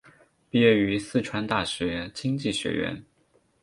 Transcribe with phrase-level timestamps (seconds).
[0.49, 3.05] 毕业于四川大学经济学院。